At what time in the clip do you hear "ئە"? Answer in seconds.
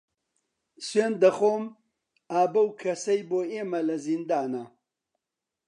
2.31-2.41